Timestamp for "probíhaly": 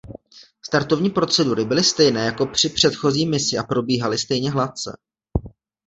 3.63-4.17